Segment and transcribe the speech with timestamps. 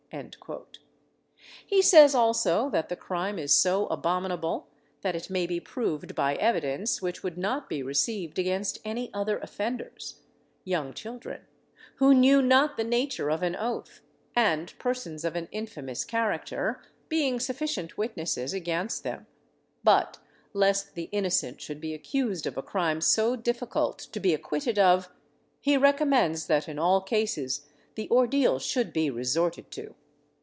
[1.65, 4.67] He says also that the crime is so abominable,
[5.03, 9.39] that it may be proved by evidence which would not be received against any other
[9.39, 10.19] offenders,
[10.65, 11.43] young children,
[11.95, 14.01] who knew not the nature of an oath,
[14.35, 19.27] and persons of an infamous character, being sufficient witnesses against them;
[19.81, 20.17] but
[20.51, 25.09] lest the innocent should be accused of a crime so difficult to be acquitted of,
[25.61, 27.65] he recommends that in all cases
[27.95, 29.95] the ordeal should be resorted to.